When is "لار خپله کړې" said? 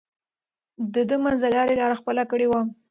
1.81-2.47